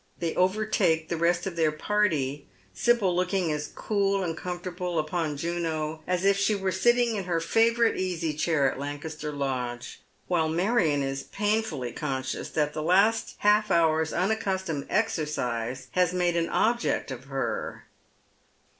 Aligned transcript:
They 0.17 0.33
overtake 0.33 1.09
the 1.09 1.15
rest 1.15 1.45
of 1.45 1.55
their 1.55 1.71
party, 1.71 2.47
Sibyl 2.73 3.15
looking 3.15 3.51
as 3.51 3.67
cool 3.75 4.23
and 4.23 4.35
com 4.35 4.59
fortable 4.59 4.99
upon 4.99 5.37
Juno 5.37 6.01
as 6.07 6.25
if 6.25 6.37
she 6.39 6.55
were 6.55 6.71
sitting 6.71 7.15
in 7.17 7.25
her 7.25 7.39
favourite 7.39 7.95
easy 7.95 8.33
chair 8.33 8.67
at 8.71 8.79
Lancaster 8.79 9.31
Lodge, 9.31 10.01
while 10.27 10.49
Marion 10.49 11.03
is 11.03 11.21
painfully 11.21 11.91
conscious 11.91 12.49
tliat 12.49 12.73
the 12.73 12.81
last 12.81 13.35
half 13.41 13.69
hour's 13.69 14.11
unaccustomed 14.11 14.87
exercise 14.89 15.87
has 15.91 16.13
made 16.15 16.35
an 16.35 16.49
object 16.49 17.11
of 17.11 17.25
her. 17.25 17.85